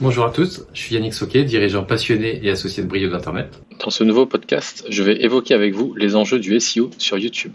Bonjour 0.00 0.24
à 0.24 0.30
tous, 0.30 0.66
je 0.72 0.80
suis 0.80 0.94
Yannick 0.94 1.12
Soquet, 1.12 1.44
dirigeant 1.44 1.84
passionné 1.84 2.40
et 2.42 2.50
associé 2.50 2.82
de 2.82 2.88
Brio 2.88 3.08
d'Internet. 3.10 3.62
Dans 3.84 3.90
ce 3.90 4.02
nouveau 4.02 4.26
podcast, 4.26 4.84
je 4.88 5.02
vais 5.02 5.22
évoquer 5.22 5.54
avec 5.54 5.74
vous 5.74 5.94
les 5.94 6.16
enjeux 6.16 6.40
du 6.40 6.58
SEO 6.58 6.90
sur 6.98 7.18
YouTube. 7.18 7.52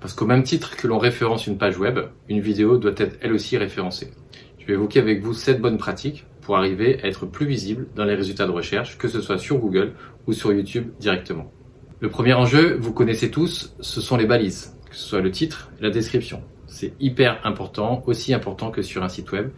Parce 0.00 0.14
qu'au 0.14 0.26
même 0.26 0.42
titre 0.42 0.76
que 0.76 0.88
l'on 0.88 0.98
référence 0.98 1.46
une 1.46 1.58
page 1.58 1.78
web, 1.78 2.00
une 2.28 2.40
vidéo 2.40 2.78
doit 2.78 2.94
être 2.96 3.18
elle 3.20 3.32
aussi 3.32 3.56
référencée. 3.56 4.10
Je 4.58 4.66
vais 4.66 4.72
évoquer 4.72 4.98
avec 4.98 5.22
vous 5.22 5.34
7 5.34 5.60
bonnes 5.60 5.78
pratiques 5.78 6.24
pour 6.40 6.56
arriver 6.56 6.98
à 7.02 7.06
être 7.06 7.26
plus 7.26 7.46
visible 7.46 7.86
dans 7.94 8.04
les 8.04 8.14
résultats 8.14 8.46
de 8.46 8.52
recherche, 8.52 8.98
que 8.98 9.06
ce 9.06 9.20
soit 9.20 9.38
sur 9.38 9.58
Google 9.58 9.92
ou 10.26 10.32
sur 10.32 10.52
YouTube 10.52 10.88
directement. 10.98 11.52
Le 12.00 12.08
premier 12.08 12.32
enjeu, 12.32 12.76
vous 12.80 12.92
connaissez 12.92 13.30
tous, 13.30 13.74
ce 13.80 14.00
sont 14.00 14.16
les 14.16 14.26
balises, 14.26 14.74
que 14.88 14.96
ce 14.96 15.06
soit 15.06 15.20
le 15.20 15.30
titre 15.30 15.70
et 15.78 15.82
la 15.82 15.90
description. 15.90 16.42
C'est 16.66 16.94
hyper 17.00 17.40
important, 17.44 18.02
aussi 18.06 18.32
important 18.32 18.70
que 18.70 18.80
sur 18.80 19.02
un 19.02 19.08
site 19.08 19.32
web. 19.32 19.50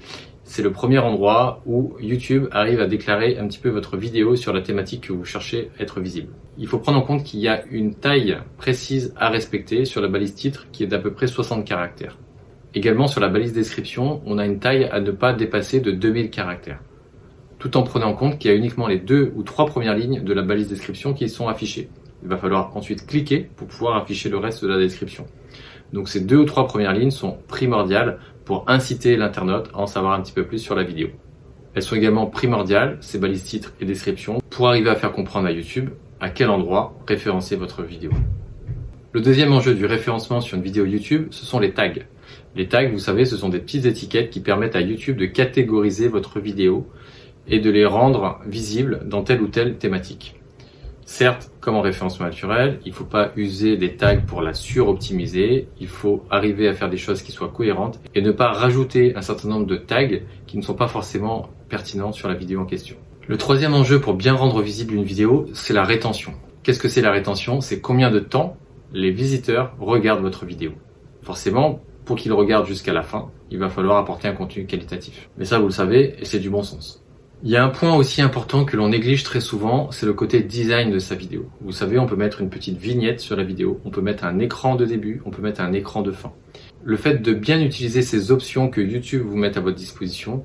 C'est 0.45 0.63
le 0.63 0.73
premier 0.73 0.99
endroit 0.99 1.63
où 1.67 1.95
YouTube 2.01 2.46
arrive 2.50 2.81
à 2.81 2.87
déclarer 2.87 3.39
un 3.39 3.46
petit 3.46 3.61
peu 3.61 3.69
votre 3.69 3.96
vidéo 3.96 4.35
sur 4.35 4.53
la 4.53 4.61
thématique 4.61 5.07
que 5.07 5.13
vous 5.13 5.25
cherchez 5.25 5.71
à 5.79 5.83
être 5.83 6.00
visible. 6.00 6.33
Il 6.59 6.67
faut 6.67 6.79
prendre 6.79 6.99
en 6.99 7.03
compte 7.03 7.23
qu'il 7.23 7.41
y 7.41 7.49
a 7.49 7.64
une 7.67 7.95
taille 7.95 8.37
précise 8.59 9.14
à 9.17 9.29
respecter 9.29 9.85
sur 9.85 10.00
la 10.00 10.09
balise 10.09 10.35
titre 10.35 10.67
qui 10.73 10.83
est 10.83 10.89
d'à 10.89 10.99
peu 10.99 11.13
près 11.13 11.29
60 11.29 11.64
caractères. 11.64 12.19
Également 12.75 13.07
sur 13.07 13.21
la 13.21 13.29
balise 13.29 13.53
description, 13.53 14.21
on 14.27 14.39
a 14.39 14.45
une 14.45 14.59
taille 14.59 14.85
à 14.85 15.00
ne 15.00 15.13
pas 15.13 15.33
dépasser 15.33 15.81
de 15.81 15.93
2000 15.93 16.31
caractères. 16.31 16.81
Tout 17.59 17.77
en 17.77 17.85
prenant 17.85 18.09
en 18.09 18.14
compte 18.14 18.39
qu'il 18.39 18.50
y 18.50 18.55
a 18.55 18.57
uniquement 18.57 18.89
les 18.89 18.99
deux 18.99 19.33
ou 19.36 19.45
trois 19.45 19.67
premières 19.67 19.97
lignes 19.97 20.25
de 20.25 20.33
la 20.33 20.43
balise 20.43 20.69
description 20.69 21.14
qui 21.14 21.29
sont 21.29 21.49
affichées. 21.49 21.89
Il 22.25 22.29
va 22.29 22.36
falloir 22.36 22.77
ensuite 22.77 23.07
cliquer 23.07 23.49
pour 23.57 23.69
pouvoir 23.69 23.97
afficher 23.97 24.29
le 24.29 24.39
reste 24.39 24.64
de 24.64 24.69
la 24.69 24.79
description. 24.79 25.27
Donc 25.93 26.09
ces 26.09 26.21
deux 26.21 26.39
ou 26.39 26.45
trois 26.45 26.67
premières 26.67 26.93
lignes 26.93 27.11
sont 27.11 27.39
primordiales 27.49 28.19
pour 28.45 28.64
inciter 28.69 29.17
l'internaute 29.17 29.69
à 29.75 29.79
en 29.79 29.87
savoir 29.87 30.14
un 30.14 30.23
petit 30.23 30.32
peu 30.32 30.45
plus 30.45 30.59
sur 30.59 30.75
la 30.75 30.83
vidéo. 30.83 31.09
Elles 31.75 31.83
sont 31.83 31.96
également 31.96 32.27
primordiales, 32.27 32.98
ces 33.00 33.19
balises 33.19 33.44
titres 33.44 33.72
et 33.80 33.84
descriptions, 33.84 34.41
pour 34.50 34.69
arriver 34.69 34.91
à 34.91 34.94
faire 34.94 35.12
comprendre 35.12 35.47
à 35.47 35.53
YouTube 35.53 35.91
à 36.20 36.28
quel 36.28 36.50
endroit 36.50 36.94
référencer 37.06 37.56
votre 37.56 37.83
vidéo. 37.83 38.11
Le 39.12 39.20
deuxième 39.20 39.53
enjeu 39.53 39.75
du 39.75 39.86
référencement 39.86 40.41
sur 40.41 40.56
une 40.56 40.62
vidéo 40.62 40.86
YouTube, 40.86 41.28
ce 41.31 41.44
sont 41.44 41.58
les 41.58 41.72
tags. 41.72 41.92
Les 42.55 42.69
tags, 42.69 42.89
vous 42.89 42.98
savez, 42.98 43.25
ce 43.25 43.36
sont 43.36 43.48
des 43.48 43.58
petites 43.58 43.86
étiquettes 43.86 44.31
qui 44.31 44.41
permettent 44.41 44.77
à 44.77 44.81
YouTube 44.81 45.16
de 45.16 45.27
catégoriser 45.27 46.09
votre 46.09 46.41
vidéo 46.41 46.86
et 47.48 47.59
de 47.59 47.70
les 47.70 47.84
rendre 47.84 48.41
visibles 48.47 49.03
dans 49.06 49.22
telle 49.22 49.42
ou 49.42 49.48
telle 49.48 49.77
thématique. 49.77 50.41
Certes, 51.12 51.50
comme 51.60 51.74
en 51.74 51.82
référencement 51.82 52.24
naturel, 52.24 52.80
il 52.86 52.88
ne 52.88 52.94
faut 52.94 53.05
pas 53.05 53.32
user 53.36 53.77
des 53.77 53.96
tags 53.96 54.22
pour 54.22 54.41
la 54.41 54.55
suroptimiser, 54.55 55.69
il 55.78 55.86
faut 55.86 56.24
arriver 56.30 56.66
à 56.69 56.72
faire 56.72 56.88
des 56.88 56.96
choses 56.96 57.20
qui 57.20 57.32
soient 57.32 57.50
cohérentes 57.50 58.00
et 58.14 58.22
ne 58.22 58.32
pas 58.32 58.50
rajouter 58.50 59.14
un 59.14 59.20
certain 59.20 59.48
nombre 59.48 59.66
de 59.66 59.77
tags 59.77 60.20
qui 60.46 60.56
ne 60.56 60.62
sont 60.62 60.72
pas 60.72 60.88
forcément 60.88 61.50
pertinents 61.69 62.12
sur 62.12 62.28
la 62.28 62.34
vidéo 62.34 62.60
en 62.60 62.64
question. 62.64 62.96
Le 63.28 63.36
troisième 63.36 63.74
enjeu 63.74 64.00
pour 64.00 64.14
bien 64.14 64.32
rendre 64.32 64.62
visible 64.62 64.94
une 64.94 65.04
vidéo, 65.04 65.44
c'est 65.52 65.74
la 65.74 65.84
rétention. 65.84 66.32
Qu'est-ce 66.62 66.80
que 66.80 66.88
c'est 66.88 67.02
la 67.02 67.12
rétention? 67.12 67.60
C'est 67.60 67.82
combien 67.82 68.10
de 68.10 68.19
temps 68.19 68.56
les 68.94 69.10
visiteurs 69.10 69.74
regardent 69.78 70.22
votre 70.22 70.47
vidéo. 70.47 70.72
Forcément, 71.20 71.82
pour 72.06 72.16
qu'ils 72.16 72.32
regardent 72.32 72.66
jusqu'à 72.66 72.94
la 72.94 73.02
fin, 73.02 73.30
il 73.50 73.58
va 73.58 73.69
falloir 73.69 73.98
apporter 73.98 74.28
un 74.28 74.32
contenu 74.32 74.64
qualitatif. 74.64 75.28
Mais 75.36 75.44
ça, 75.44 75.58
vous 75.58 75.66
le 75.66 75.72
savez, 75.72 76.14
et 76.19 76.24
c'est 76.24 76.41
du 76.41 76.48
bon 76.48 76.62
sens. 76.62 77.02
Il 77.44 77.50
y 77.50 77.56
a 77.56 77.64
un 77.64 77.70
point 77.70 77.96
aussi 77.96 78.22
important 78.22 78.64
que 78.64 78.76
l'on 78.76 78.90
néglige 78.90 79.24
très 79.24 79.40
souvent, 79.40 79.90
c'est 79.90 80.06
le 80.06 80.12
côté 80.12 80.42
design 80.42 80.92
de 80.92 81.00
sa 81.00 81.16
vidéo. 81.16 81.48
Vous 81.60 81.72
savez, 81.72 81.98
on 81.98 82.06
peut 82.06 82.14
mettre 82.14 82.40
une 82.40 82.50
petite 82.50 82.78
vignette 82.78 83.18
sur 83.18 83.34
la 83.34 83.42
vidéo, 83.42 83.80
on 83.84 83.90
peut 83.90 84.00
mettre 84.00 84.24
un 84.24 84.38
écran 84.38 84.76
de 84.76 84.84
début, 84.84 85.20
on 85.24 85.30
peut 85.30 85.42
mettre 85.42 85.60
un 85.60 85.72
écran 85.72 86.02
de 86.02 86.12
fin. 86.12 86.32
Le 86.84 86.96
fait 86.96 87.20
de 87.20 87.32
bien 87.32 87.60
utiliser 87.60 88.02
ces 88.02 88.30
options 88.30 88.68
que 88.68 88.80
YouTube 88.80 89.24
vous 89.26 89.36
met 89.36 89.58
à 89.58 89.60
votre 89.60 89.76
disposition, 89.76 90.44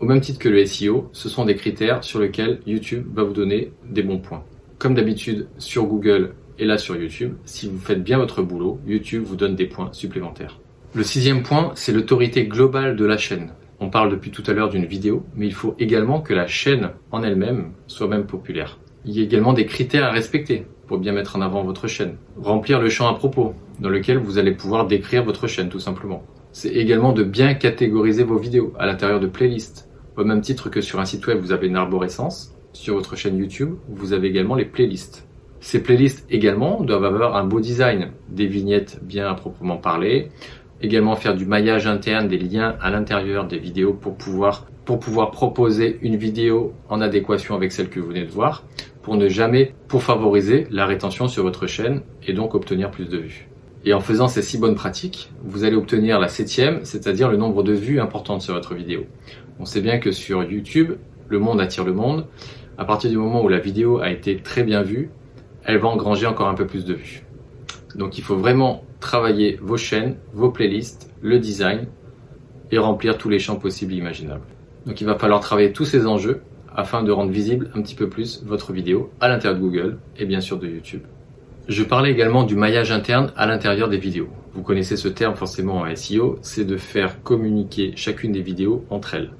au 0.00 0.06
même 0.06 0.22
titre 0.22 0.38
que 0.38 0.48
le 0.48 0.64
SEO, 0.64 1.10
ce 1.12 1.28
sont 1.28 1.44
des 1.44 1.56
critères 1.56 2.02
sur 2.02 2.20
lesquels 2.20 2.60
YouTube 2.66 3.06
va 3.12 3.22
vous 3.22 3.34
donner 3.34 3.74
des 3.90 4.02
bons 4.02 4.18
points. 4.18 4.42
Comme 4.78 4.94
d'habitude 4.94 5.46
sur 5.58 5.84
Google 5.84 6.32
et 6.58 6.64
là 6.64 6.78
sur 6.78 6.96
YouTube, 6.96 7.34
si 7.44 7.68
vous 7.68 7.78
faites 7.78 8.02
bien 8.02 8.16
votre 8.16 8.40
boulot, 8.40 8.80
YouTube 8.86 9.24
vous 9.26 9.36
donne 9.36 9.56
des 9.56 9.66
points 9.66 9.90
supplémentaires. 9.92 10.58
Le 10.94 11.04
sixième 11.04 11.42
point, 11.42 11.72
c'est 11.74 11.92
l'autorité 11.92 12.46
globale 12.46 12.96
de 12.96 13.04
la 13.04 13.18
chaîne. 13.18 13.52
On 13.82 13.88
parle 13.88 14.10
depuis 14.10 14.30
tout 14.30 14.42
à 14.46 14.52
l'heure 14.52 14.68
d'une 14.68 14.84
vidéo, 14.84 15.24
mais 15.34 15.46
il 15.46 15.54
faut 15.54 15.74
également 15.78 16.20
que 16.20 16.34
la 16.34 16.46
chaîne 16.46 16.90
en 17.10 17.22
elle-même 17.22 17.72
soit 17.86 18.08
même 18.08 18.26
populaire. 18.26 18.78
Il 19.06 19.16
y 19.16 19.20
a 19.20 19.24
également 19.24 19.54
des 19.54 19.64
critères 19.64 20.04
à 20.04 20.10
respecter 20.10 20.66
pour 20.86 20.98
bien 20.98 21.12
mettre 21.12 21.36
en 21.36 21.40
avant 21.40 21.64
votre 21.64 21.88
chaîne. 21.88 22.16
Remplir 22.36 22.78
le 22.78 22.90
champ 22.90 23.08
à 23.08 23.14
propos, 23.14 23.54
dans 23.80 23.88
lequel 23.88 24.18
vous 24.18 24.36
allez 24.36 24.52
pouvoir 24.52 24.86
décrire 24.86 25.24
votre 25.24 25.46
chaîne 25.46 25.70
tout 25.70 25.80
simplement. 25.80 26.22
C'est 26.52 26.68
également 26.68 27.12
de 27.12 27.22
bien 27.22 27.54
catégoriser 27.54 28.22
vos 28.22 28.36
vidéos 28.36 28.74
à 28.78 28.84
l'intérieur 28.84 29.18
de 29.18 29.26
playlists. 29.26 29.88
Au 30.16 30.24
même 30.24 30.42
titre 30.42 30.68
que 30.68 30.82
sur 30.82 31.00
un 31.00 31.06
site 31.06 31.26
web, 31.26 31.38
vous 31.40 31.52
avez 31.52 31.68
une 31.68 31.76
arborescence, 31.76 32.54
sur 32.74 32.94
votre 32.94 33.16
chaîne 33.16 33.38
YouTube, 33.38 33.76
vous 33.88 34.12
avez 34.12 34.28
également 34.28 34.56
les 34.56 34.66
playlists. 34.66 35.26
Ces 35.60 35.82
playlists 35.82 36.26
également 36.30 36.82
doivent 36.82 37.04
avoir 37.04 37.36
un 37.36 37.44
beau 37.44 37.60
design, 37.60 38.12
des 38.28 38.46
vignettes 38.46 38.98
bien 39.02 39.32
proprement 39.34 39.76
parlées, 39.76 40.30
également 40.82 41.16
faire 41.16 41.34
du 41.34 41.46
maillage 41.46 41.86
interne, 41.86 42.28
des 42.28 42.38
liens 42.38 42.76
à 42.80 42.90
l'intérieur 42.90 43.46
des 43.46 43.58
vidéos 43.58 43.92
pour 43.92 44.16
pouvoir, 44.16 44.66
pour 44.84 44.98
pouvoir 44.98 45.30
proposer 45.30 45.98
une 46.02 46.16
vidéo 46.16 46.72
en 46.88 47.00
adéquation 47.00 47.54
avec 47.54 47.72
celle 47.72 47.88
que 47.88 48.00
vous 48.00 48.08
venez 48.08 48.24
de 48.24 48.30
voir, 48.30 48.64
pour 49.02 49.16
ne 49.16 49.28
jamais, 49.28 49.74
pour 49.88 50.02
favoriser 50.02 50.66
la 50.70 50.86
rétention 50.86 51.28
sur 51.28 51.42
votre 51.42 51.66
chaîne 51.66 52.02
et 52.26 52.32
donc 52.32 52.54
obtenir 52.54 52.90
plus 52.90 53.08
de 53.08 53.18
vues. 53.18 53.48
Et 53.84 53.94
en 53.94 54.00
faisant 54.00 54.28
ces 54.28 54.42
six 54.42 54.58
bonnes 54.58 54.74
pratiques, 54.74 55.32
vous 55.42 55.64
allez 55.64 55.76
obtenir 55.76 56.20
la 56.20 56.28
septième, 56.28 56.80
c'est-à-dire 56.84 57.30
le 57.30 57.38
nombre 57.38 57.62
de 57.62 57.72
vues 57.72 57.98
importantes 57.98 58.42
sur 58.42 58.54
votre 58.54 58.74
vidéo. 58.74 59.06
On 59.58 59.64
sait 59.64 59.80
bien 59.80 59.98
que 59.98 60.12
sur 60.12 60.42
YouTube, 60.44 60.92
le 61.28 61.38
monde 61.38 61.60
attire 61.60 61.84
le 61.84 61.94
monde. 61.94 62.26
À 62.76 62.84
partir 62.84 63.10
du 63.10 63.16
moment 63.16 63.42
où 63.42 63.48
la 63.48 63.58
vidéo 63.58 63.98
a 64.00 64.10
été 64.10 64.36
très 64.36 64.64
bien 64.64 64.82
vue, 64.82 65.10
elle 65.64 65.78
va 65.78 65.88
engranger 65.88 66.26
encore 66.26 66.48
un 66.48 66.54
peu 66.54 66.66
plus 66.66 66.84
de 66.84 66.94
vues. 66.94 67.22
Donc 67.94 68.18
il 68.18 68.24
faut 68.24 68.36
vraiment 68.36 68.84
travailler 69.00 69.58
vos 69.62 69.76
chaînes, 69.76 70.16
vos 70.32 70.50
playlists, 70.50 71.10
le 71.22 71.38
design 71.38 71.86
et 72.70 72.78
remplir 72.78 73.18
tous 73.18 73.28
les 73.28 73.38
champs 73.38 73.56
possibles 73.56 73.92
et 73.94 73.96
imaginables. 73.96 74.46
Donc 74.86 75.00
il 75.00 75.06
va 75.06 75.16
falloir 75.16 75.40
travailler 75.40 75.72
tous 75.72 75.84
ces 75.84 76.06
enjeux 76.06 76.42
afin 76.74 77.02
de 77.02 77.10
rendre 77.10 77.30
visible 77.30 77.70
un 77.74 77.82
petit 77.82 77.94
peu 77.94 78.08
plus 78.08 78.42
votre 78.44 78.72
vidéo 78.72 79.10
à 79.20 79.28
l'intérieur 79.28 79.58
de 79.58 79.64
Google 79.64 79.98
et 80.18 80.24
bien 80.24 80.40
sûr 80.40 80.58
de 80.58 80.68
YouTube. 80.68 81.02
Je 81.68 81.82
parlais 81.82 82.10
également 82.10 82.44
du 82.44 82.56
maillage 82.56 82.90
interne 82.90 83.32
à 83.36 83.46
l'intérieur 83.46 83.88
des 83.88 83.98
vidéos. 83.98 84.28
Vous 84.54 84.62
connaissez 84.62 84.96
ce 84.96 85.08
terme 85.08 85.34
forcément 85.34 85.78
en 85.78 85.94
SEO, 85.94 86.38
c'est 86.42 86.64
de 86.64 86.76
faire 86.76 87.22
communiquer 87.22 87.92
chacune 87.96 88.32
des 88.32 88.42
vidéos 88.42 88.84
entre 88.90 89.14
elles. 89.14 89.30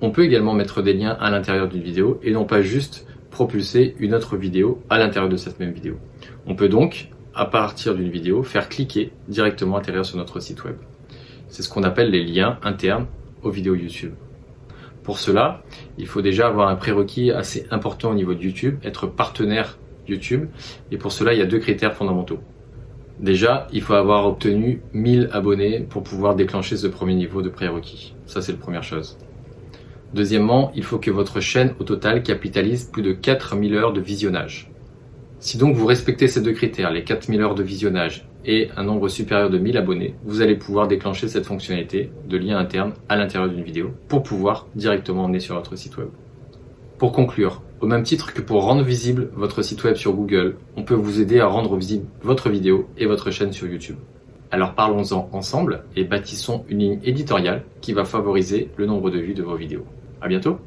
On 0.00 0.10
peut 0.10 0.24
également 0.24 0.54
mettre 0.54 0.82
des 0.82 0.92
liens 0.92 1.16
à 1.20 1.30
l'intérieur 1.30 1.68
d'une 1.68 1.82
vidéo 1.82 2.20
et 2.22 2.32
non 2.32 2.44
pas 2.44 2.60
juste 2.60 3.06
propulser 3.30 3.94
une 3.98 4.14
autre 4.14 4.36
vidéo 4.36 4.82
à 4.90 4.98
l'intérieur 4.98 5.30
de 5.30 5.36
cette 5.36 5.58
même 5.58 5.72
vidéo. 5.72 5.96
On 6.46 6.54
peut 6.54 6.68
donc 6.68 7.08
à 7.38 7.46
partir 7.46 7.94
d'une 7.94 8.10
vidéo, 8.10 8.42
faire 8.42 8.68
cliquer 8.68 9.12
directement 9.28 9.76
atterrir 9.76 10.04
sur 10.04 10.18
notre 10.18 10.40
site 10.40 10.64
web. 10.64 10.76
C'est 11.48 11.62
ce 11.62 11.68
qu'on 11.68 11.84
appelle 11.84 12.10
les 12.10 12.24
liens 12.24 12.58
internes 12.62 13.06
aux 13.42 13.50
vidéos 13.50 13.76
YouTube. 13.76 14.12
Pour 15.04 15.20
cela, 15.20 15.62
il 15.98 16.06
faut 16.06 16.20
déjà 16.20 16.48
avoir 16.48 16.68
un 16.68 16.74
prérequis 16.74 17.30
assez 17.30 17.66
important 17.70 18.10
au 18.10 18.14
niveau 18.14 18.34
de 18.34 18.42
YouTube, 18.42 18.78
être 18.82 19.06
partenaire 19.06 19.78
YouTube. 20.08 20.48
Et 20.90 20.98
pour 20.98 21.12
cela, 21.12 21.32
il 21.32 21.38
y 21.38 21.42
a 21.42 21.46
deux 21.46 21.60
critères 21.60 21.94
fondamentaux. 21.94 22.40
Déjà, 23.20 23.68
il 23.72 23.82
faut 23.82 23.94
avoir 23.94 24.26
obtenu 24.26 24.82
1000 24.92 25.30
abonnés 25.32 25.80
pour 25.80 26.02
pouvoir 26.02 26.34
déclencher 26.34 26.76
ce 26.76 26.88
premier 26.88 27.14
niveau 27.14 27.40
de 27.40 27.48
prérequis. 27.48 28.14
Ça, 28.26 28.42
c'est 28.42 28.52
la 28.52 28.58
première 28.58 28.82
chose. 28.82 29.16
Deuxièmement, 30.12 30.72
il 30.74 30.82
faut 30.82 30.98
que 30.98 31.10
votre 31.10 31.40
chaîne 31.40 31.74
au 31.78 31.84
total 31.84 32.22
capitalise 32.22 32.84
plus 32.84 33.02
de 33.02 33.12
4000 33.12 33.74
heures 33.74 33.92
de 33.92 34.00
visionnage. 34.00 34.70
Si 35.40 35.56
donc 35.56 35.76
vous 35.76 35.86
respectez 35.86 36.26
ces 36.26 36.40
deux 36.40 36.52
critères, 36.52 36.90
les 36.90 37.04
4000 37.04 37.40
heures 37.42 37.54
de 37.54 37.62
visionnage 37.62 38.26
et 38.44 38.70
un 38.76 38.82
nombre 38.82 39.08
supérieur 39.08 39.50
de 39.50 39.58
1000 39.58 39.76
abonnés, 39.76 40.14
vous 40.24 40.42
allez 40.42 40.56
pouvoir 40.56 40.88
déclencher 40.88 41.28
cette 41.28 41.46
fonctionnalité 41.46 42.10
de 42.28 42.36
lien 42.36 42.58
interne 42.58 42.92
à 43.08 43.14
l'intérieur 43.14 43.48
d'une 43.48 43.62
vidéo 43.62 43.92
pour 44.08 44.24
pouvoir 44.24 44.66
directement 44.74 45.24
emmener 45.24 45.38
sur 45.38 45.54
votre 45.54 45.76
site 45.76 45.96
web. 45.96 46.08
Pour 46.98 47.12
conclure, 47.12 47.62
au 47.80 47.86
même 47.86 48.02
titre 48.02 48.34
que 48.34 48.42
pour 48.42 48.64
rendre 48.64 48.82
visible 48.82 49.30
votre 49.36 49.62
site 49.62 49.84
web 49.84 49.94
sur 49.94 50.12
Google, 50.12 50.56
on 50.76 50.82
peut 50.82 50.94
vous 50.94 51.20
aider 51.20 51.38
à 51.38 51.46
rendre 51.46 51.76
visible 51.76 52.06
votre 52.22 52.50
vidéo 52.50 52.88
et 52.96 53.06
votre 53.06 53.30
chaîne 53.30 53.52
sur 53.52 53.68
YouTube. 53.68 53.96
Alors 54.50 54.74
parlons-en 54.74 55.28
ensemble 55.32 55.84
et 55.94 56.02
bâtissons 56.02 56.64
une 56.68 56.78
ligne 56.80 57.00
éditoriale 57.04 57.62
qui 57.80 57.92
va 57.92 58.04
favoriser 58.04 58.70
le 58.76 58.86
nombre 58.86 59.10
de 59.10 59.20
vues 59.20 59.34
de 59.34 59.44
vos 59.44 59.56
vidéos. 59.56 59.84
À 60.20 60.26
bientôt! 60.26 60.58